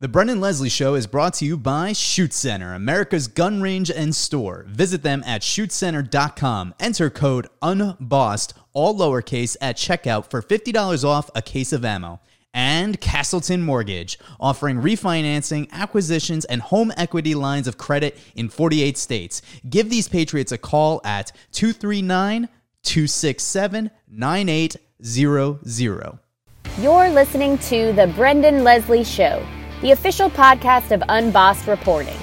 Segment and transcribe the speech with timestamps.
[0.00, 4.14] The Brendon Leslie Show is brought to you by Shoot Center, America's gun range and
[4.14, 4.64] store.
[4.68, 6.76] Visit them at shootcenter.com.
[6.78, 12.20] Enter code UNBOSSED, all lowercase, at checkout for $50 off a case of ammo.
[12.54, 19.42] And Castleton Mortgage, offering refinancing, acquisitions, and home equity lines of credit in 48 states.
[19.68, 22.48] Give these Patriots a call at 239
[22.84, 26.18] 267 9800.
[26.78, 29.44] You're listening to The Brendon Leslie Show,
[29.80, 32.18] the official podcast of Unbossed Reporting.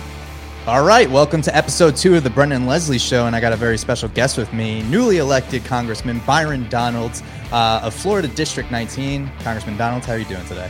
[0.68, 3.56] All right, welcome to episode two of the Brendon Leslie Show, and I got a
[3.56, 9.32] very special guest with me, newly elected Congressman Byron Donalds uh, of Florida District 19.
[9.42, 10.70] Congressman Donalds, how are you doing today?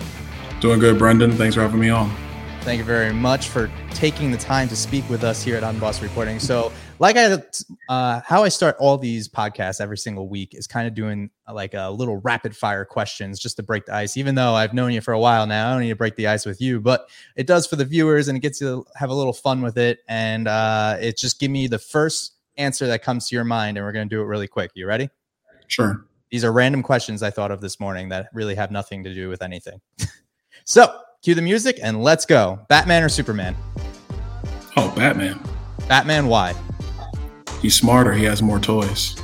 [0.59, 1.31] Doing good, Brendon.
[1.31, 2.13] Thanks for having me on.
[2.61, 6.01] Thank you very much for taking the time to speak with us here at Unbossed
[6.01, 6.39] Reporting.
[6.39, 7.41] So, like I,
[7.89, 11.53] uh, how I start all these podcasts every single week is kind of doing uh,
[11.53, 14.17] like a little rapid fire questions just to break the ice.
[14.17, 16.27] Even though I've known you for a while now, I don't need to break the
[16.27, 19.09] ice with you, but it does for the viewers and it gets you to have
[19.09, 19.99] a little fun with it.
[20.07, 23.85] And uh, it just give me the first answer that comes to your mind, and
[23.85, 24.71] we're going to do it really quick.
[24.75, 25.09] You ready?
[25.67, 26.05] Sure.
[26.29, 29.29] These are random questions I thought of this morning that really have nothing to do
[29.29, 29.81] with anything.
[30.65, 32.59] so, cue the music and let's go.
[32.69, 33.55] Batman or Superman?
[34.77, 35.39] Oh, Batman.
[35.87, 36.55] Batman, why?
[37.65, 38.13] He's smarter.
[38.13, 39.15] He has more toys.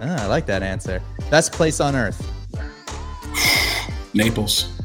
[0.00, 1.02] Ah, I like that answer.
[1.30, 2.24] Best place on earth?
[4.14, 4.80] Naples.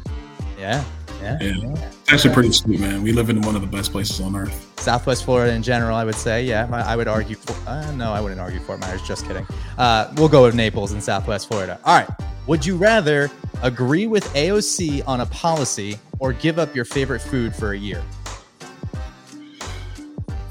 [0.58, 0.82] Yeah,
[1.22, 1.38] yeah.
[1.40, 1.74] Yeah.
[1.74, 3.00] It's actually pretty sweet, man.
[3.00, 4.72] We live in one of the best places on earth.
[4.80, 6.42] Southwest Florida in general, I would say.
[6.42, 7.52] Yeah, I would argue for.
[7.70, 9.00] Uh, no, I wouldn't argue Fort Myers.
[9.02, 9.46] Just kidding.
[9.78, 11.78] Uh, we'll go with Naples in Southwest Florida.
[11.84, 12.08] All right.
[12.48, 13.30] Would you rather
[13.62, 18.02] agree with AOC on a policy or give up your favorite food for a year?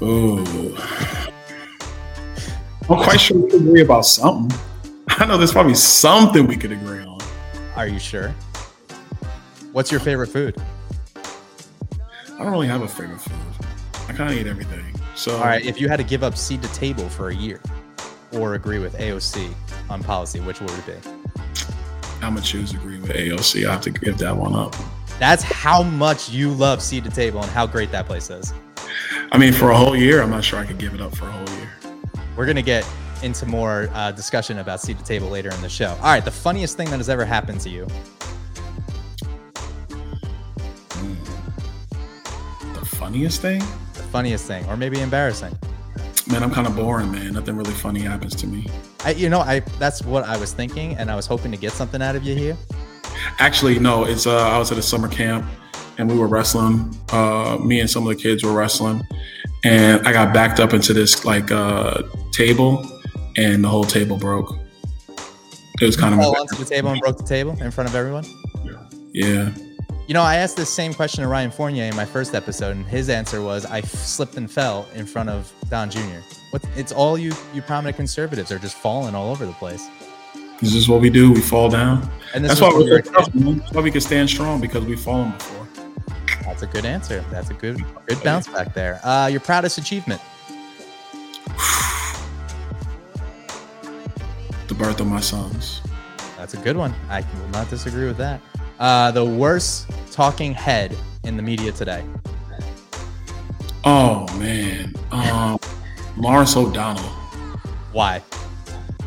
[0.00, 0.78] Ooh.
[2.92, 4.58] I'm quite sure we could agree about something.
[5.08, 7.18] I know there's probably something we could agree on.
[7.74, 8.34] Are you sure?
[9.72, 10.60] What's your favorite food?
[11.16, 13.66] I don't really have a favorite food.
[14.08, 14.84] I kind of eat everything.
[15.14, 15.64] So, All right.
[15.64, 17.60] If you had to give up seed to table for a year
[18.32, 19.54] or agree with AOC
[19.88, 21.10] on policy, which would it be?
[22.20, 23.66] I'm gonna choose agree with AOC.
[23.66, 24.76] I have to give that one up.
[25.18, 28.52] That's how much you love seed to table and how great that place is.
[29.30, 31.26] I mean, for a whole year, I'm not sure I could give it up for
[31.26, 31.70] a whole year.
[32.36, 32.86] We're going to get
[33.22, 35.90] into more uh, discussion about Seed to Table later in the show.
[36.00, 36.24] All right.
[36.24, 37.86] The funniest thing that has ever happened to you.
[42.74, 43.60] The funniest thing?
[43.94, 45.56] The funniest thing, or maybe embarrassing.
[46.30, 47.34] Man, I'm kind of boring, man.
[47.34, 48.66] Nothing really funny happens to me.
[49.04, 51.72] I, you know, I that's what I was thinking, and I was hoping to get
[51.72, 52.56] something out of you here.
[53.38, 54.04] Actually, no.
[54.04, 55.44] It's uh, I was at a summer camp
[55.98, 56.96] and we were wrestling.
[57.10, 59.02] Uh, me and some of the kids were wrestling,
[59.64, 62.02] and I got backed up into this like uh,
[62.32, 62.84] table,
[63.36, 64.58] and the whole table broke.
[65.80, 67.96] It was kind of Fell onto the table and broke the table in front of
[67.96, 68.24] everyone.
[69.12, 69.52] yeah.
[70.08, 72.84] You know, I asked this same question to Ryan Fournier in my first episode, and
[72.86, 76.62] his answer was, "I f- slipped and fell in front of Don Jr." What?
[76.76, 79.88] It's all you, you prominent conservatives are just falling all over the place.
[80.60, 81.32] This is what we do.
[81.32, 82.08] We fall down.
[82.34, 83.30] And this That's why we're were so tough.
[83.32, 85.61] That's why we can stand strong because we've fallen before.
[86.62, 87.24] That's a good answer.
[87.32, 89.00] That's a good, good bounce back there.
[89.02, 90.20] Uh, your proudest achievement?
[94.68, 95.82] The birth of my sons.
[96.38, 96.94] That's a good one.
[97.10, 98.40] I will not disagree with that.
[98.78, 102.06] Uh, the worst talking head in the media today.
[103.84, 105.58] Oh man, um,
[106.16, 107.02] Lawrence O'Donnell.
[107.92, 108.22] Why?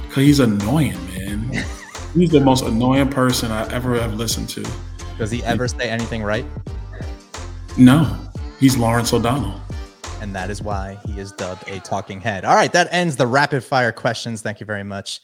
[0.09, 1.65] Cause he's annoying, man.
[2.13, 4.67] he's the most annoying person I ever have listened to.
[5.17, 6.45] Does he ever say anything right?
[7.77, 8.17] No,
[8.57, 9.59] he's Lawrence O'Donnell.
[10.21, 12.45] And that is why he is dubbed a talking head.
[12.45, 14.41] All right, that ends the rapid fire questions.
[14.41, 15.19] Thank you very much,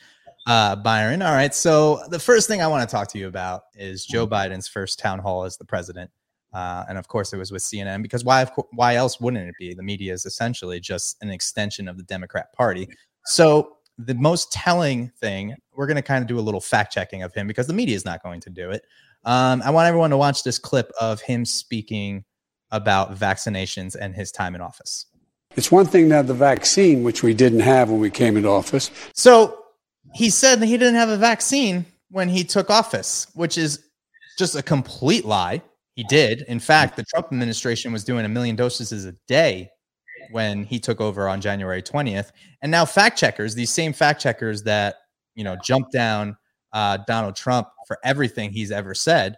[0.48, 1.22] uh, Byron.
[1.22, 4.28] All right, so the first thing I want to talk to you about is Joe
[4.28, 6.12] Biden's first town hall as the president.
[6.54, 8.42] Uh, and of course, it was with CNN because why?
[8.42, 9.74] Of co- why else wouldn't it be?
[9.74, 12.90] The media is essentially just an extension of the Democrat Party.
[13.24, 17.24] So the most telling thing, we're going to kind of do a little fact checking
[17.24, 18.84] of him because the media is not going to do it.
[19.24, 22.26] Um, I want everyone to watch this clip of him speaking
[22.72, 25.06] about vaccinations and his time in office.
[25.56, 28.50] It's one thing to have the vaccine, which we didn't have when we came into
[28.50, 28.90] office.
[29.14, 29.66] So
[30.14, 33.84] he said that he didn't have a vaccine when he took office, which is
[34.38, 35.62] just a complete lie.
[35.96, 36.44] He did.
[36.48, 39.70] In fact, the Trump administration was doing a million doses a day
[40.32, 42.32] when he took over on January 20th.
[42.62, 44.96] And now fact checkers, these same fact checkers that,
[45.36, 46.38] you know, jumped down
[46.72, 49.36] uh, Donald Trump for everything he's ever said,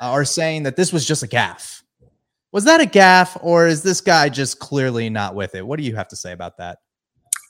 [0.00, 1.82] uh, are saying that this was just a gaffe.
[2.52, 5.66] Was that a gaffe or is this guy just clearly not with it?
[5.66, 6.78] What do you have to say about that?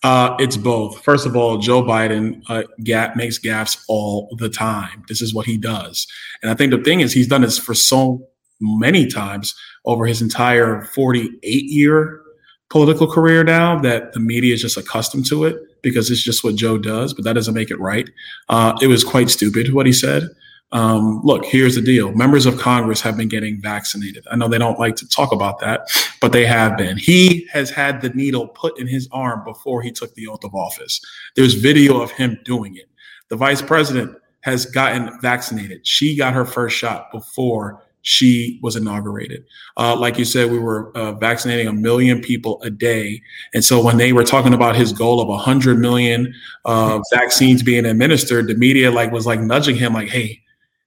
[0.03, 1.03] Uh, it's both.
[1.03, 5.05] First of all, Joe Biden uh, gap makes gaffes all the time.
[5.09, 6.07] This is what he does,
[6.43, 8.29] and I think the thing is he's done this for so
[8.61, 9.55] many times
[9.85, 12.21] over his entire 48 year
[12.69, 16.57] political career now that the media is just accustomed to it because it's just what
[16.57, 18.09] Joe does, but that doesn't make it right.
[18.49, 20.29] Uh, it was quite stupid what he said.
[20.73, 22.13] Um, look, here's the deal.
[22.13, 24.27] Members of Congress have been getting vaccinated.
[24.31, 25.89] I know they don't like to talk about that,
[26.21, 26.97] but they have been.
[26.99, 30.55] He has had the needle put in his arm before he took the oath of
[30.55, 31.01] office.
[31.37, 32.89] There's video of him doing it.
[33.29, 35.87] The vice president has gotten vaccinated.
[35.87, 39.45] She got her first shot before she was inaugurated.
[39.77, 43.21] Uh, like you said, we were uh, vaccinating a million people a day.
[43.53, 46.33] And so when they were talking about his goal of 100 million
[46.65, 50.41] uh, vaccines being administered, the media like was like nudging him like, hey,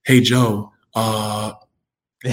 [0.06, 1.54] hey, Joe, uh,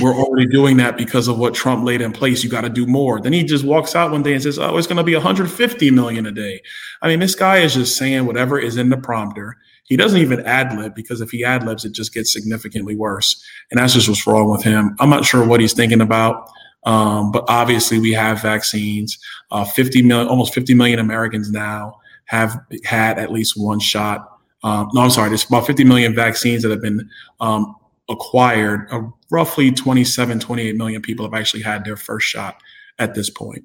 [0.00, 2.42] we're already doing that because of what Trump laid in place.
[2.42, 3.20] You got to do more.
[3.20, 5.90] Then he just walks out one day and says, "Oh, it's going to be 150
[5.90, 6.62] million a day."
[7.02, 9.56] I mean, this guy is just saying whatever is in the prompter.
[9.84, 13.42] He doesn't even ad lib because if he ad libs, it just gets significantly worse.
[13.70, 14.96] And that's just what's wrong with him.
[14.98, 16.48] I'm not sure what he's thinking about.
[16.84, 19.18] Um, but obviously, we have vaccines.
[19.50, 24.28] Uh, 50 million, almost 50 million Americans now have had at least one shot.
[24.66, 25.28] Um, no, I'm sorry.
[25.28, 27.08] There's about 50 million vaccines that have been
[27.40, 27.76] um,
[28.08, 28.88] acquired.
[28.90, 32.60] Uh, roughly 27, 28 million people have actually had their first shot
[32.98, 33.64] at this point.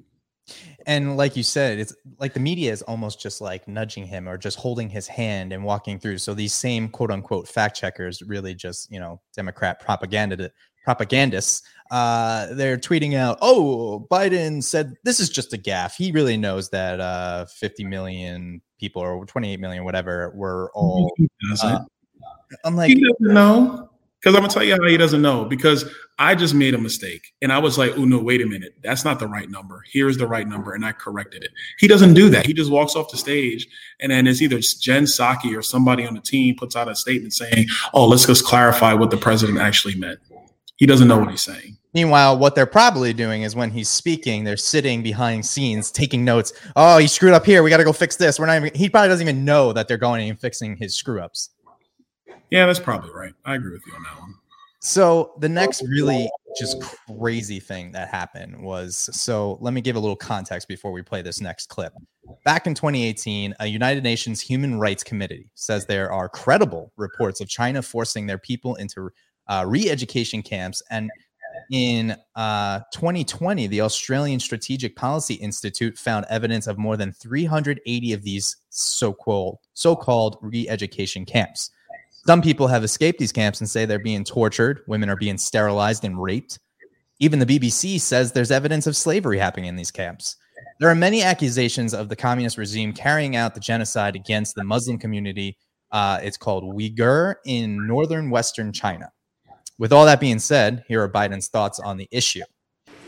[0.86, 4.36] and like you said it's like the media is almost just like nudging him or
[4.36, 8.54] just holding his hand and walking through so these same quote unquote fact checkers really
[8.54, 10.50] just you know democrat propaganda
[10.84, 16.36] propagandists uh they're tweeting out oh biden said this is just a gaffe he really
[16.36, 21.10] knows that uh 50 million people or 28 million whatever were all
[21.62, 21.78] uh,
[22.64, 23.88] i'm like he doesn't know
[24.22, 25.44] because I'm gonna tell you how he doesn't know.
[25.44, 25.84] Because
[26.18, 29.04] I just made a mistake, and I was like, "Oh no, wait a minute, that's
[29.04, 29.82] not the right number.
[29.90, 31.50] Here's the right number," and I corrected it.
[31.78, 32.46] He doesn't do that.
[32.46, 33.66] He just walks off the stage,
[34.00, 37.34] and then it's either Jen Psaki or somebody on the team puts out a statement
[37.34, 40.20] saying, "Oh, let's just clarify what the president actually meant."
[40.76, 41.76] He doesn't know what he's saying.
[41.94, 46.52] Meanwhile, what they're probably doing is when he's speaking, they're sitting behind scenes taking notes.
[46.74, 47.62] Oh, he screwed up here.
[47.62, 48.38] We got to go fix this.
[48.38, 48.74] We're not even.
[48.74, 51.50] He probably doesn't even know that they're going and fixing his screw ups.
[52.50, 53.34] Yeah, that's probably right.
[53.44, 54.34] I agree with you on that one.
[54.80, 56.28] So the next really
[56.58, 61.02] just crazy thing that happened was so let me give a little context before we
[61.02, 61.92] play this next clip.
[62.44, 67.48] Back in 2018, a United Nations Human Rights Committee says there are credible reports of
[67.48, 69.10] China forcing their people into
[69.46, 71.10] uh, re-education camps and
[71.70, 78.22] in uh, 2020, the Australian Strategic Policy Institute found evidence of more than 380 of
[78.22, 81.70] these so-called so-called re-education camps.
[82.26, 84.82] Some people have escaped these camps and say they're being tortured.
[84.86, 86.58] Women are being sterilized and raped.
[87.18, 90.36] Even the BBC says there's evidence of slavery happening in these camps.
[90.78, 94.98] There are many accusations of the communist regime carrying out the genocide against the Muslim
[94.98, 95.56] community.
[95.90, 99.10] Uh, it's called Uyghur in northern Western China.
[99.82, 102.44] With all that being said, here are Biden's thoughts on the issue.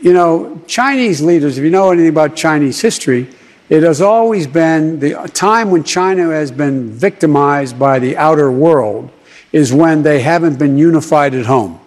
[0.01, 3.29] You know, Chinese leaders, if you know anything about Chinese history,
[3.69, 9.09] it has always been the time when China has been victimized by the outer world
[9.53, 11.79] is when they haven't been unified at home.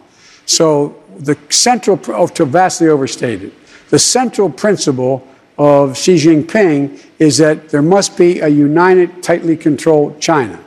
[0.47, 3.53] So the central, oh, to vastly overstated,
[3.91, 10.19] the central principle of Xi Jinping is that there must be a united, tightly controlled
[10.19, 10.59] China.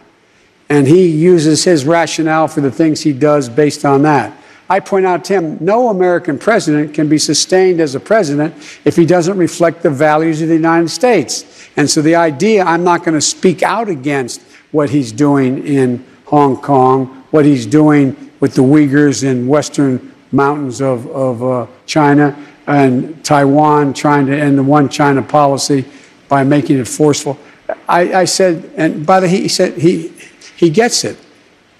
[0.72, 4.34] And he uses his rationale for the things he does based on that.
[4.70, 8.96] I point out to him no American president can be sustained as a president if
[8.96, 11.68] he doesn't reflect the values of the United States.
[11.76, 16.06] And so the idea I'm not going to speak out against what he's doing in
[16.28, 22.34] Hong Kong, what he's doing with the Uyghurs in western mountains of, of uh, China,
[22.66, 25.84] and Taiwan trying to end the one China policy
[26.30, 27.38] by making it forceful.
[27.90, 30.14] I, I said, and by the he said he
[30.62, 31.18] he gets it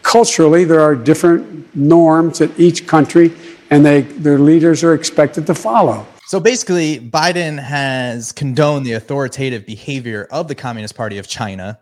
[0.02, 3.32] culturally, there are different norms at each country,
[3.70, 6.06] and they, their leaders are expected to follow.
[6.26, 11.80] So basically, Biden has condoned the authoritative behavior of the Communist Party of China,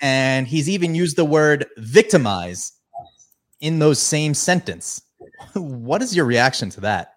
[0.00, 2.72] and he's even used the word victimize
[3.60, 5.02] in those same sentence.
[5.54, 7.14] what is your reaction to that?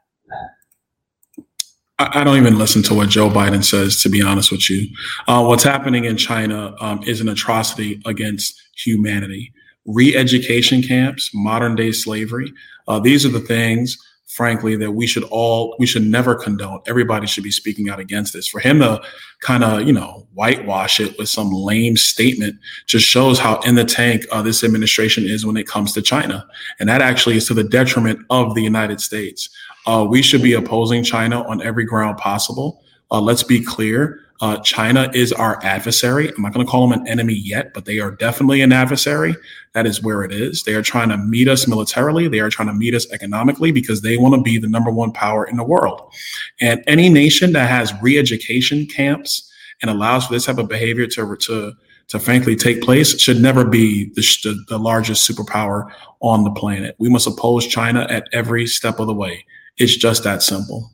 [2.00, 4.88] I don't even listen to what Joe Biden says, to be honest with you.
[5.28, 9.54] Uh, what's happening in China um, is an atrocity against humanity
[9.86, 12.54] re-education camps, modern day slavery.
[12.88, 16.82] Uh, these are the things, frankly, that we should all we should never condone.
[16.88, 18.48] Everybody should be speaking out against this.
[18.48, 19.02] For him to
[19.42, 23.86] kind of you know whitewash it with some lame statement just shows how in the
[23.86, 26.46] tank uh, this administration is when it comes to China,
[26.80, 29.50] and that actually is to the detriment of the United States.
[29.86, 32.82] Uh, we should be opposing China on every ground possible.
[33.12, 34.23] Uh, let's be clear.
[34.42, 36.30] Uh, China is our adversary.
[36.30, 39.36] I'm not going to call them an enemy yet, but they are definitely an adversary.
[39.74, 40.64] That is where it is.
[40.64, 42.28] They are trying to meet us militarily.
[42.28, 45.12] They are trying to meet us economically because they want to be the number one
[45.12, 46.14] power in the world.
[46.60, 51.36] And any nation that has re-education camps and allows for this type of behavior to
[51.36, 51.74] to
[52.10, 56.96] to frankly take place should never be the, the, the largest superpower on the planet.
[57.00, 59.46] We must oppose China at every step of the way.
[59.78, 60.92] It's just that simple.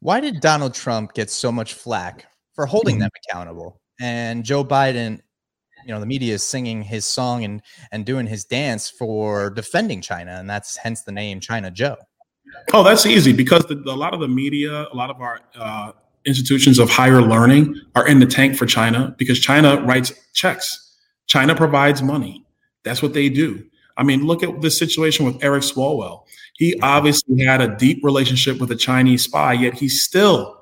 [0.00, 2.26] Why did Donald Trump get so much flack
[2.58, 3.02] for holding mm-hmm.
[3.02, 3.80] them accountable.
[4.00, 5.20] And Joe Biden,
[5.86, 7.62] you know, the media is singing his song and
[7.92, 11.94] and doing his dance for defending China, and that's hence the name China Joe.
[12.72, 15.92] Oh, that's easy because the, a lot of the media, a lot of our uh,
[16.26, 20.96] institutions of higher learning are in the tank for China because China writes checks.
[21.28, 22.44] China provides money.
[22.82, 23.64] That's what they do.
[23.96, 26.24] I mean, look at the situation with Eric Swalwell.
[26.54, 30.57] He obviously had a deep relationship with a Chinese spy, yet he still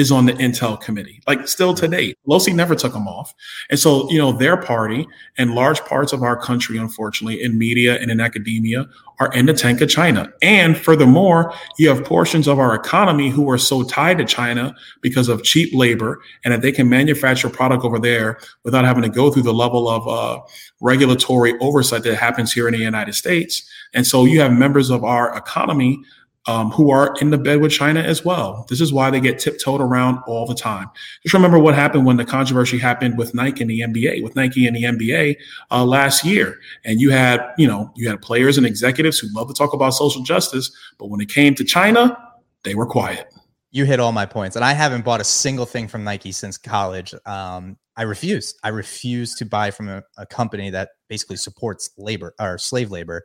[0.00, 2.14] is on the Intel committee, like still today.
[2.26, 3.34] Pelosi never took them off.
[3.68, 5.06] And so, you know, their party
[5.38, 8.88] and large parts of our country, unfortunately, in media and in academia
[9.20, 10.32] are in the tank of China.
[10.40, 15.28] And furthermore, you have portions of our economy who are so tied to China because
[15.28, 19.30] of cheap labor and that they can manufacture product over there without having to go
[19.30, 20.40] through the level of uh,
[20.80, 23.68] regulatory oversight that happens here in the United States.
[23.92, 26.02] And so you have members of our economy
[26.46, 28.64] um, who are in the bed with China as well.
[28.68, 30.88] This is why they get tiptoed around all the time.
[31.22, 34.66] Just remember what happened when the controversy happened with Nike and the NBA, with Nike
[34.66, 35.36] and the NBA
[35.70, 36.58] uh, last year.
[36.84, 39.90] And you had, you know, you had players and executives who love to talk about
[39.90, 42.16] social justice, but when it came to China,
[42.64, 43.32] they were quiet.
[43.72, 46.58] You hit all my points, and I haven't bought a single thing from Nike since
[46.58, 47.14] college.
[47.24, 48.54] Um, I refuse.
[48.64, 53.22] I refuse to buy from a, a company that basically supports labor or slave labor,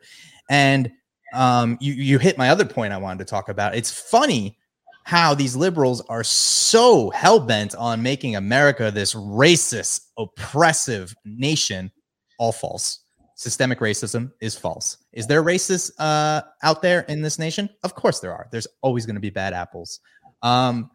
[0.48, 0.92] and
[1.32, 3.74] um, you you hit my other point I wanted to talk about.
[3.74, 4.58] It's funny
[5.04, 11.90] how these liberals are so hell bent on making America this racist, oppressive nation.
[12.38, 13.00] All false.
[13.36, 14.96] Systemic racism is false.
[15.12, 17.68] Is there racists uh, out there in this nation?
[17.84, 18.48] Of course there are.
[18.50, 20.00] There's always going to be bad apples.
[20.42, 20.90] Um,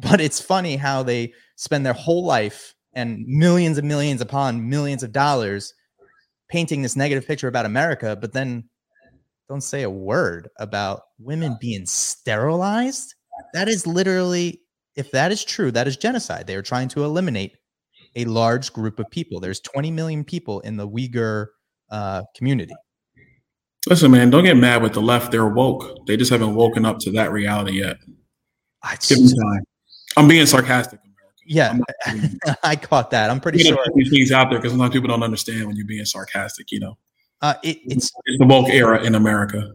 [0.00, 5.02] but it's funny how they spend their whole life and millions and millions upon millions
[5.02, 5.72] of dollars
[6.48, 8.68] painting this negative picture about America, but then
[9.48, 13.14] don't say a word about women being sterilized.
[13.52, 14.62] That is literally,
[14.96, 16.46] if that is true, that is genocide.
[16.46, 17.56] They are trying to eliminate
[18.16, 19.40] a large group of people.
[19.40, 21.48] There's 20 million people in the Uyghur
[21.90, 22.74] uh, community.
[23.88, 25.30] Listen, man, don't get mad with the left.
[25.30, 26.06] They're woke.
[26.06, 27.98] They just haven't woken up to that reality yet.
[28.82, 29.64] I Give them time.
[30.16, 31.00] I'm being sarcastic.
[31.46, 31.76] Yeah,
[32.62, 33.28] I caught that.
[33.28, 36.06] I'm pretty sure these things out there because sometimes people don't understand when you're being
[36.06, 36.72] sarcastic.
[36.72, 36.98] You know.
[37.42, 39.74] Uh, it, it's, it's the woke era in America.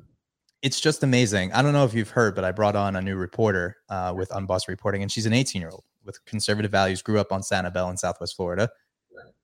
[0.62, 1.54] It's just amazing.
[1.54, 4.34] I don't know if you've heard, but I brought on a new reporter uh, with
[4.36, 7.90] Unbossed Reporting, and she's an 18 year old with conservative values, grew up on Sanibel
[7.90, 8.70] in Southwest Florida.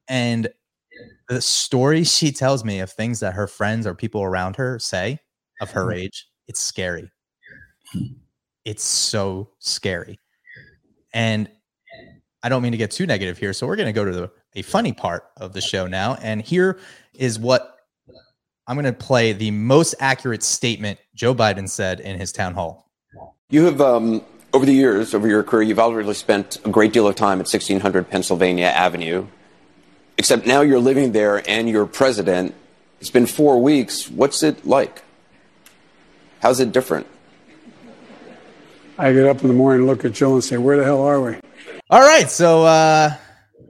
[0.08, 0.50] And
[1.30, 5.20] the stories she tells me of things that her friends or people around her say
[5.62, 6.00] of her mm-hmm.
[6.00, 7.10] age, it's scary.
[8.66, 10.20] It's so scary.
[11.14, 11.50] And
[12.44, 13.54] I don't mean to get too negative here.
[13.54, 16.16] So we're going to go to the, a funny part of the show now.
[16.16, 16.80] And here
[17.14, 17.75] is what
[18.68, 22.90] I'm going to play the most accurate statement Joe Biden said in his town hall.
[23.50, 27.08] You have, um, over the years, over your career, you've already spent a great deal
[27.08, 29.28] of time at 1600 Pennsylvania Avenue.
[30.18, 32.56] Except now you're living there and you're president.
[33.00, 34.10] It's been four weeks.
[34.10, 35.04] What's it like?
[36.40, 37.06] How's it different?
[38.98, 41.02] I get up in the morning and look at Jill and say, Where the hell
[41.02, 41.36] are we?
[41.90, 42.30] All right.
[42.32, 43.14] So uh,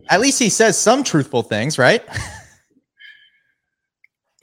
[0.07, 2.03] at least he says some truthful things, right?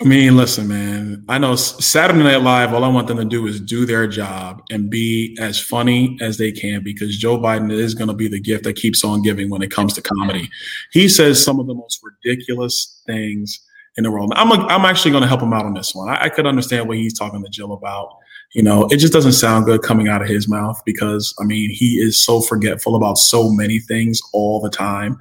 [0.02, 1.24] I mean, listen, man.
[1.28, 2.74] I know Saturday Night Live.
[2.74, 6.38] All I want them to do is do their job and be as funny as
[6.38, 9.48] they can because Joe Biden is going to be the gift that keeps on giving
[9.48, 10.50] when it comes to comedy.
[10.90, 13.60] He says some of the most ridiculous things
[13.96, 14.32] in the world.
[14.34, 16.08] I'm a, I'm actually going to help him out on this one.
[16.08, 18.16] I, I could understand what he's talking to Jill about.
[18.54, 21.70] You know, it just doesn't sound good coming out of his mouth because I mean
[21.70, 25.16] he is so forgetful about so many things all the time.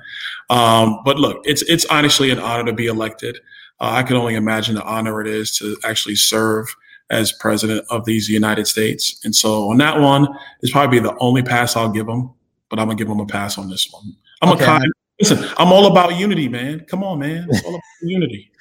[0.50, 3.38] Um, but look, it's it's honestly an honor to be elected.
[3.81, 6.73] Uh, I can only imagine the honor it is to actually serve
[7.09, 9.19] as president of these United States.
[9.25, 10.27] And so on that one,
[10.61, 12.29] it's probably the only pass I'll give him,
[12.69, 14.15] but I'm gonna give him a pass on this one.
[14.41, 14.63] I'm okay.
[14.63, 14.91] a kind.
[15.19, 16.81] Listen, I'm all about unity, man.
[16.81, 17.47] Come on, man.
[17.50, 18.51] It's all about unity.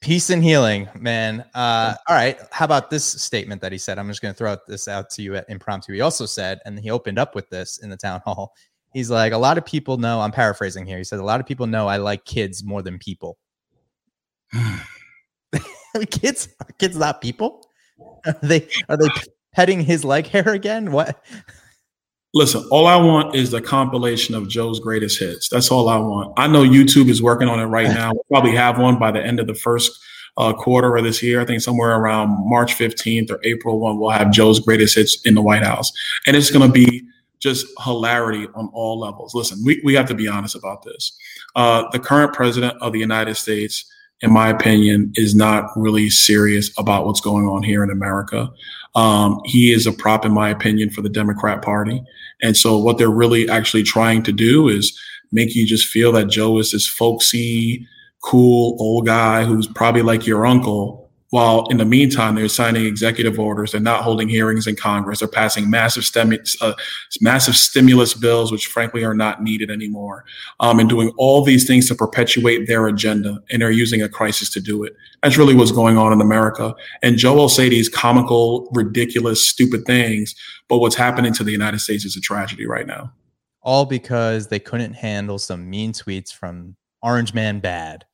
[0.00, 1.44] Peace and healing, man.
[1.54, 2.36] Uh, all right.
[2.50, 4.00] How about this statement that he said?
[4.00, 5.92] I'm just going to throw this out to you at impromptu.
[5.92, 8.52] He also said, and he opened up with this in the town hall.
[8.92, 10.20] He's like, a lot of people know.
[10.20, 10.98] I'm paraphrasing here.
[10.98, 13.38] He said, a lot of people know I like kids more than people.
[16.10, 17.66] kids are kids not people?
[18.26, 19.08] Are they are they
[19.52, 20.92] petting his leg hair again?
[20.92, 21.22] What?
[22.34, 25.50] Listen, all I want is the compilation of Joe's greatest hits.
[25.50, 26.32] That's all I want.
[26.38, 28.12] I know YouTube is working on it right now.
[28.12, 30.02] We'll probably have one by the end of the first
[30.38, 31.40] uh, quarter of this year.
[31.40, 35.34] I think somewhere around March 15th or April 1, we'll have Joe's greatest hits in
[35.34, 35.92] the White House.
[36.26, 37.02] And it's going to be
[37.38, 39.34] just hilarity on all levels.
[39.34, 41.14] Listen, we, we have to be honest about this.
[41.54, 43.84] Uh, the current president of the United States,
[44.22, 48.50] in my opinion, is not really serious about what's going on here in America.
[48.94, 52.02] Um, he is a prop, in my opinion, for the Democrat Party.
[52.42, 54.98] And so what they're really actually trying to do is
[55.32, 57.86] make you just feel that Joe is this folksy,
[58.22, 61.01] cool old guy who's probably like your uncle
[61.32, 63.72] while in the meantime, they're signing executive orders.
[63.72, 65.20] They're not holding hearings in Congress.
[65.20, 66.74] They're passing massive, stem- uh,
[67.22, 70.26] massive stimulus bills, which frankly are not needed anymore,
[70.60, 73.42] um, and doing all these things to perpetuate their agenda.
[73.50, 74.94] And they're using a crisis to do it.
[75.22, 76.74] That's really what's going on in America.
[77.02, 80.34] And Joe will say these comical, ridiculous, stupid things,
[80.68, 83.10] but what's happening to the United States is a tragedy right now.
[83.62, 88.04] All because they couldn't handle some mean tweets from Orange Man Bad.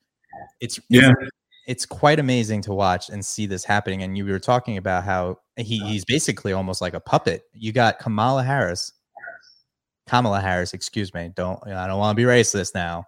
[0.61, 1.31] It's, yeah it's
[1.85, 4.01] quite amazing to watch and see this happening.
[4.01, 5.91] And you were talking about how he, uh-huh.
[5.91, 7.43] he's basically almost like a puppet.
[7.53, 8.91] You got Kamala Harris,
[10.07, 11.31] Kamala Harris, excuse me.
[11.35, 13.05] Don't I don't want to be racist now.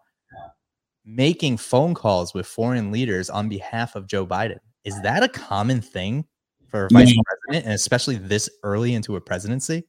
[1.03, 4.59] Making phone calls with foreign leaders on behalf of Joe Biden.
[4.83, 6.25] Is that a common thing
[6.67, 7.17] for a vice mm.
[7.25, 9.87] president, and especially this early into a presidency?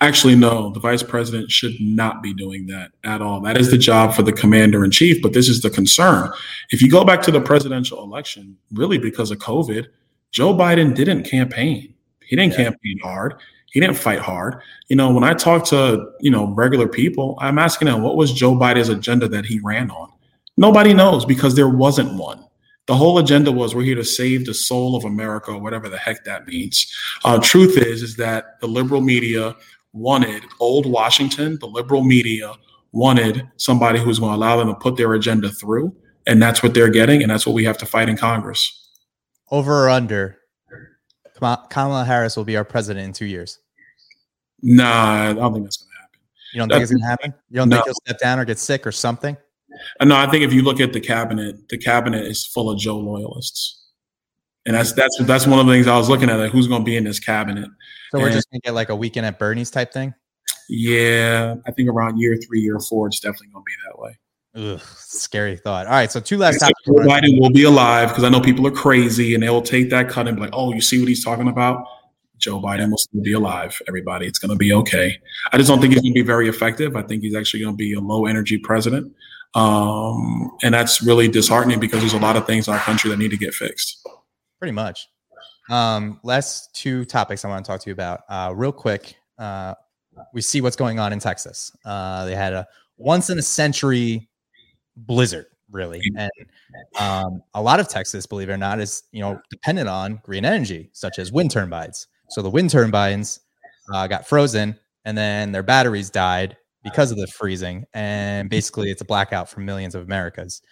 [0.00, 3.40] Actually, no, the vice president should not be doing that at all.
[3.40, 6.30] That is the job for the commander in chief, but this is the concern.
[6.70, 9.86] If you go back to the presidential election, really because of COVID,
[10.32, 11.94] Joe Biden didn't campaign.
[12.20, 12.64] He didn't yeah.
[12.64, 13.34] campaign hard.
[13.72, 14.60] He didn't fight hard.
[14.88, 18.32] You know, when I talk to, you know, regular people, I'm asking them, what was
[18.32, 20.10] Joe Biden's agenda that he ran on?
[20.56, 22.45] Nobody knows because there wasn't one.
[22.86, 25.98] The whole agenda was we're here to save the soul of America, or whatever the
[25.98, 26.92] heck that means.
[27.24, 29.56] Uh, truth is, is that the liberal media
[29.92, 31.58] wanted old Washington.
[31.60, 32.54] The liberal media
[32.92, 35.94] wanted somebody who was going to allow them to put their agenda through,
[36.26, 38.88] and that's what they're getting, and that's what we have to fight in Congress.
[39.50, 40.38] Over or under,
[41.68, 43.58] Kamala Harris will be our president in two years.
[44.62, 46.20] Nah, I don't think that's going to happen.
[46.52, 47.34] You don't think it's going to happen?
[47.50, 47.76] You don't no.
[47.76, 49.36] think he'll step down or get sick or something?
[50.00, 52.78] Uh, no, I think if you look at the cabinet, the cabinet is full of
[52.78, 53.84] Joe loyalists,
[54.64, 56.36] and that's that's that's one of the things I was looking at.
[56.36, 57.68] Like, who's going to be in this cabinet?
[58.12, 60.14] So we're just going to get like a weekend at Bernie's type thing.
[60.68, 64.18] Yeah, I think around year three, year four, it's definitely going to be that way.
[64.56, 65.86] Ugh, scary thought.
[65.86, 66.80] All right, so two last topics.
[66.86, 69.90] Joe Biden will be alive because I know people are crazy and they will take
[69.90, 71.86] that cut and be like, "Oh, you see what he's talking about."
[72.38, 73.80] Joe Biden will still be alive.
[73.88, 75.18] Everybody, it's going to be okay.
[75.52, 76.96] I just don't think he's going to be very effective.
[76.96, 79.14] I think he's actually going to be a low energy president.
[79.56, 83.16] Um, and that's really disheartening because there's a lot of things in our country that
[83.16, 84.06] need to get fixed.
[84.58, 85.08] Pretty much.
[85.70, 88.20] Um, last two topics I want to talk to you about.
[88.28, 89.74] Uh, real quick, uh,
[90.34, 91.74] we see what's going on in Texas.
[91.84, 92.66] Uh, they had a
[92.98, 94.28] once in a century
[94.96, 96.30] blizzard, really, and
[96.98, 100.44] um, a lot of Texas, believe it or not, is you know dependent on green
[100.44, 102.06] energy, such as wind turbines.
[102.28, 103.40] So the wind turbines
[103.92, 107.84] uh, got frozen, and then their batteries died, because of the freezing.
[107.94, 110.62] And basically, it's a blackout for millions of Americans.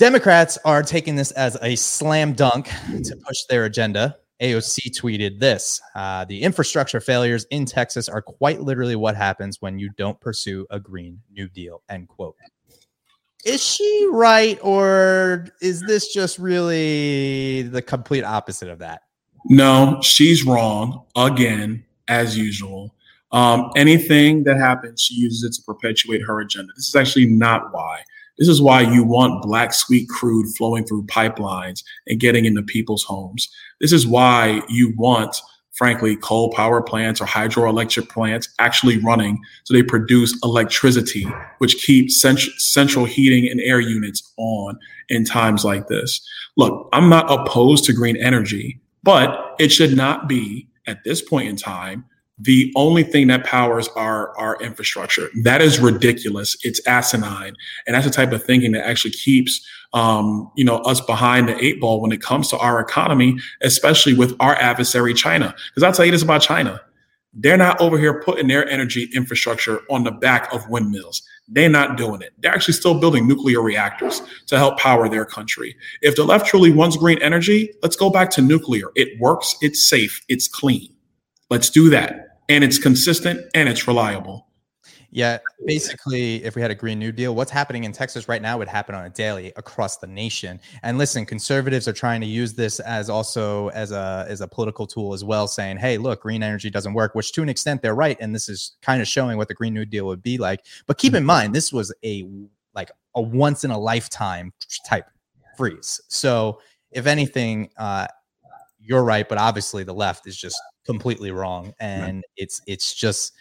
[0.00, 2.66] Democrats are taking this as a slam dunk
[3.04, 4.16] to push their agenda.
[4.42, 9.78] AOC tweeted this uh, The infrastructure failures in Texas are quite literally what happens when
[9.78, 11.82] you don't pursue a Green New Deal.
[11.88, 12.36] End quote.
[13.44, 19.02] Is she right, or is this just really the complete opposite of that?
[19.44, 22.95] No, she's wrong again, as usual.
[23.32, 26.72] Um, anything that happens, she uses it to perpetuate her agenda.
[26.76, 28.02] This is actually not why.
[28.38, 33.02] This is why you want black sweet crude flowing through pipelines and getting into people's
[33.04, 33.48] homes.
[33.80, 35.36] This is why you want,
[35.72, 41.26] frankly, coal power plants or hydroelectric plants actually running so they produce electricity,
[41.58, 46.20] which keeps cent- central heating and air units on in times like this.
[46.56, 51.48] Look, I'm not opposed to green energy, but it should not be at this point
[51.48, 52.04] in time
[52.38, 55.30] the only thing that powers our our infrastructure.
[55.42, 56.56] That is ridiculous.
[56.62, 57.54] It's asinine,
[57.86, 61.64] and that's the type of thinking that actually keeps um, you know us behind the
[61.64, 65.54] eight ball when it comes to our economy, especially with our adversary China.
[65.70, 66.80] Because I'll tell you this about China:
[67.32, 71.22] they're not over here putting their energy infrastructure on the back of windmills.
[71.48, 72.34] They're not doing it.
[72.38, 75.74] They're actually still building nuclear reactors to help power their country.
[76.02, 78.88] If the left truly wants green energy, let's go back to nuclear.
[78.94, 79.54] It works.
[79.62, 80.22] It's safe.
[80.28, 80.92] It's clean.
[81.48, 84.46] Let's do that and it's consistent and it's reliable.
[85.10, 88.58] Yeah, basically, if we had a Green New Deal, what's happening in Texas right now
[88.58, 90.60] would happen on a daily across the nation.
[90.82, 94.86] And listen, conservatives are trying to use this as also as a as a political
[94.86, 97.94] tool as well, saying, "Hey, look, green energy doesn't work," which to an extent they're
[97.94, 100.66] right, and this is kind of showing what the Green New Deal would be like.
[100.86, 101.26] But keep in mm-hmm.
[101.28, 102.28] mind, this was a
[102.74, 104.52] like a once in a lifetime
[104.84, 105.06] type
[105.56, 106.00] freeze.
[106.08, 108.06] So, if anything, uh,
[108.86, 112.24] you're right, but obviously the left is just completely wrong, and right.
[112.36, 113.32] it's it's just.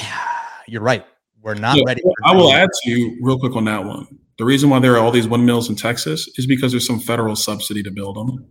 [0.67, 1.05] you're right.
[1.41, 2.01] We're not yeah, ready.
[2.25, 4.07] I will add to you real quick on that one.
[4.37, 7.35] The reason why there are all these windmills in Texas is because there's some federal
[7.35, 8.45] subsidy to build them.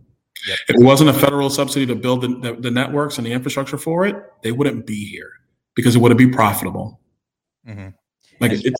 [0.47, 0.57] Yep.
[0.69, 3.77] If it wasn't a federal subsidy to build the, the, the, networks and the infrastructure
[3.77, 5.31] for it, they wouldn't be here
[5.75, 6.99] because it wouldn't be profitable.
[7.67, 7.89] Mm-hmm.
[8.39, 8.73] Like it,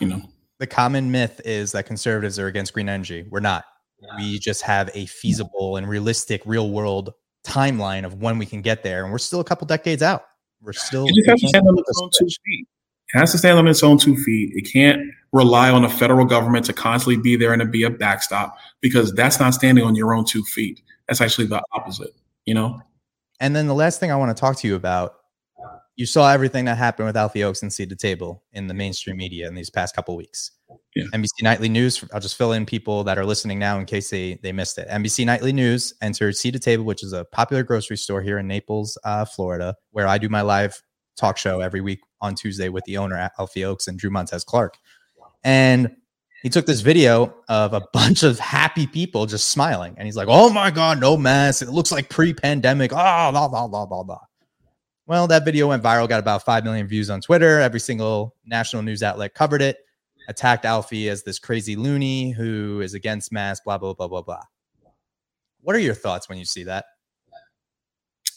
[0.00, 0.22] you know,
[0.58, 3.24] the common myth is that conservatives are against green energy.
[3.28, 3.64] We're not.
[4.16, 8.82] We just have a feasible and realistic, real world timeline of when we can get
[8.82, 10.24] there, and we're still a couple decades out.
[10.60, 11.06] We're still.
[11.08, 12.68] It has to stand on its own two feet.
[13.14, 14.52] It has to stand on its own two feet.
[14.54, 15.00] It can't
[15.32, 19.12] rely on the federal government to constantly be there and to be a backstop because
[19.14, 20.82] that's not standing on your own two feet.
[21.06, 22.14] That's actually the opposite.
[22.44, 22.80] You know.
[23.40, 25.14] And then the last thing I want to talk to you about
[25.98, 29.16] you saw everything that happened with Alfie Oakes and Seed to Table in the mainstream
[29.16, 30.52] media in these past couple weeks.
[30.94, 31.06] Yeah.
[31.12, 32.04] NBC Nightly News.
[32.14, 34.86] I'll just fill in people that are listening now in case they they missed it.
[34.88, 38.46] NBC Nightly News entered Seed to Table, which is a popular grocery store here in
[38.46, 40.80] Naples, uh, Florida, where I do my live
[41.16, 44.78] talk show every week on Tuesday with the owner Alfie Oakes and Drew Montez Clark.
[45.42, 45.96] And
[46.44, 50.28] he took this video of a bunch of happy people just smiling, and he's like,
[50.30, 51.60] "Oh my god, no mess!
[51.60, 54.20] It looks like pre-pandemic." Oh, blah blah blah blah blah.
[55.08, 57.60] Well, that video went viral, got about 5 million views on Twitter.
[57.60, 59.78] Every single national news outlet covered it,
[60.28, 64.42] attacked Alfie as this crazy loony who is against masks, blah, blah, blah, blah, blah.
[65.62, 66.84] What are your thoughts when you see that?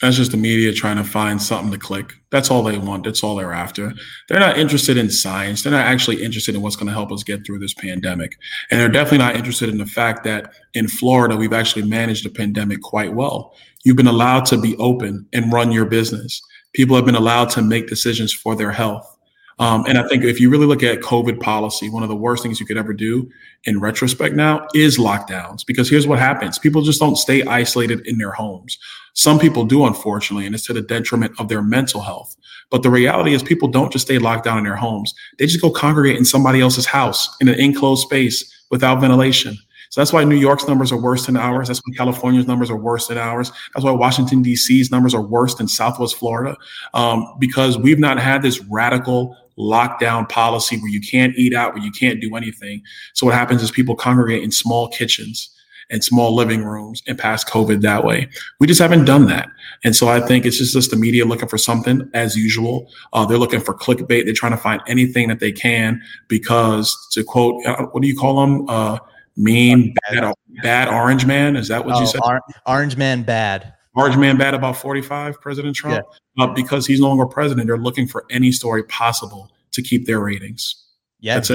[0.02, 2.14] That's just the media trying to find something to click.
[2.32, 3.04] That's all they want.
[3.04, 3.92] That's all they're after.
[4.30, 5.64] They're not interested in science.
[5.64, 8.38] They're not actually interested in what's going to help us get through this pandemic.
[8.72, 12.30] And they're definitely not interested in the fact that in Florida, we've actually managed the
[12.30, 13.54] pandemic quite well.
[13.84, 16.42] You've been allowed to be open and run your business
[16.74, 19.18] people have been allowed to make decisions for their health.
[19.60, 22.42] Um, and I think if you really look at COVID policy, one of the worst
[22.42, 23.30] things you could ever do
[23.66, 25.66] in retrospect now is lockdowns.
[25.66, 28.80] Because here's what happens people just don't stay isolated in their homes.
[29.14, 32.36] Some people do, unfortunately, and it's to the detriment of their mental health.
[32.72, 35.62] But the reality is, people don't just stay locked down in their homes, they just
[35.62, 39.58] go congregate in somebody else's house in an enclosed space without ventilation.
[39.92, 41.68] So that's why New York's numbers are worse than ours.
[41.68, 43.52] That's why California's numbers are worse than ours.
[43.76, 46.56] That's why Washington, D.C.'s numbers are worse than Southwest Florida,
[46.94, 51.84] um, because we've not had this radical lockdown policy where you can't eat out, where
[51.84, 52.82] you can't do anything.
[53.12, 55.50] So what happens is people congregate in small kitchens
[55.90, 58.30] and small living rooms and pass COVID that way.
[58.60, 59.50] We just haven't done that.
[59.84, 62.90] And so I think it's just, just the media looking for something as usual.
[63.12, 64.24] Uh, they're looking for clickbait.
[64.24, 68.16] They're trying to find anything that they can because to quote, uh, what do you
[68.16, 68.70] call them?
[68.70, 68.98] Uh,
[69.38, 71.56] mean bad, bad orange man.
[71.56, 72.22] Is that what oh, you said?
[72.24, 73.74] Or, orange man bad.
[73.96, 76.06] Orange man bad about 45, President Trump?
[76.38, 76.44] Yeah.
[76.46, 80.20] Uh, because he's no longer president, they're looking for any story possible to keep their
[80.20, 80.86] ratings.
[81.20, 81.40] Yeah.
[81.40, 81.52] That's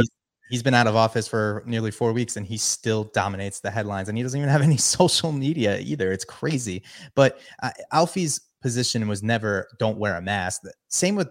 [0.51, 4.09] he's been out of office for nearly four weeks and he still dominates the headlines
[4.09, 6.13] and he doesn't even have any social media either.
[6.13, 6.83] It's crazy.
[7.15, 10.63] But uh, Alfie's position was never don't wear a mask.
[10.89, 11.29] Same with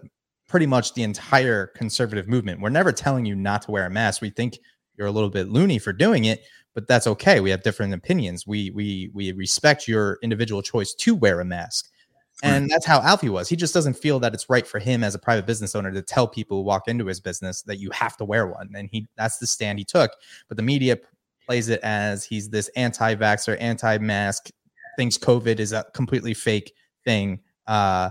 [0.48, 2.60] pretty much the entire conservative movement.
[2.60, 4.22] We're never telling you not to wear a mask.
[4.22, 4.58] We think
[4.96, 6.42] you're a little bit loony for doing it,
[6.74, 7.40] but that's okay.
[7.40, 8.46] We have different opinions.
[8.46, 11.88] We we we respect your individual choice to wear a mask.
[12.42, 13.48] And that's how Alfie was.
[13.48, 16.02] He just doesn't feel that it's right for him as a private business owner to
[16.02, 18.68] tell people who walk into his business that you have to wear one.
[18.74, 20.10] And he that's the stand he took.
[20.48, 20.98] But the media
[21.46, 24.50] plays it as he's this anti-vaxxer, anti-mask,
[24.98, 27.40] thinks COVID is a completely fake thing.
[27.66, 28.10] Uh,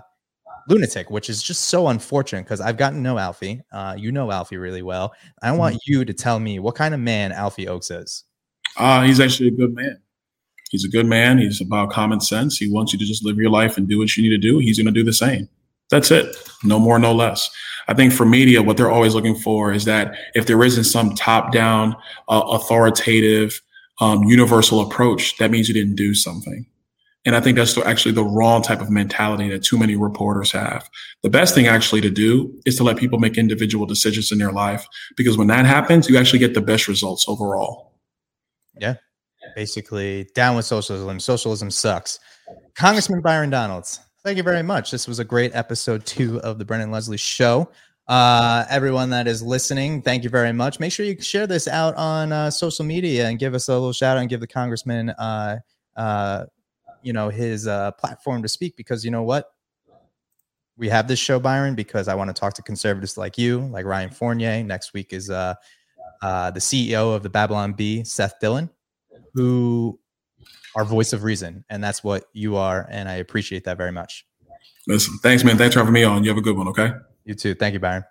[0.67, 3.61] lunatic, which is just so unfortunate because I've gotten to know Alfie.
[3.71, 5.13] Uh, you know Alfie really well.
[5.41, 5.93] I want mm-hmm.
[5.93, 8.23] you to tell me what kind of man Alfie Oakes is.
[8.77, 9.99] Uh, he's actually a good man.
[10.71, 11.37] He's a good man.
[11.37, 12.57] He's about common sense.
[12.57, 14.57] He wants you to just live your life and do what you need to do.
[14.57, 15.47] He's going to do the same.
[15.89, 16.35] That's it.
[16.63, 17.49] No more, no less.
[17.87, 21.13] I think for media, what they're always looking for is that if there isn't some
[21.13, 21.95] top down,
[22.27, 23.61] uh, authoritative,
[24.01, 26.65] um, universal approach, that means you didn't do something.
[27.25, 30.87] And I think that's actually the wrong type of mentality that too many reporters have.
[31.23, 34.51] The best thing actually to do is to let people make individual decisions in their
[34.51, 34.85] life,
[35.17, 37.93] because when that happens, you actually get the best results overall.
[38.79, 38.95] Yeah.
[39.55, 41.19] Basically, down with socialism.
[41.19, 42.19] Socialism sucks.
[42.75, 44.91] Congressman Byron Donalds, thank you very much.
[44.91, 47.71] This was a great episode two of the Brendon Leslie Show.
[48.07, 50.79] Uh, everyone that is listening, thank you very much.
[50.79, 53.93] Make sure you share this out on uh, social media and give us a little
[53.93, 55.57] shout out and give the congressman uh,
[55.95, 56.45] uh,
[57.05, 59.51] you know his uh, platform to speak because you know what
[60.77, 63.85] we have this show, Byron, because I want to talk to conservatives like you, like
[63.85, 64.61] Ryan Fournier.
[64.63, 65.55] Next week is uh,
[66.21, 68.69] uh, the CEO of the Babylon Bee, Seth Dillon,
[69.33, 69.99] who
[70.75, 74.25] are voice of reason, and that's what you are, and I appreciate that very much.
[74.87, 75.57] Listen, thanks, man.
[75.57, 76.23] Thanks for having me on.
[76.23, 76.67] You have a good one.
[76.67, 76.91] Okay.
[77.23, 77.55] You too.
[77.55, 78.03] Thank you, Byron.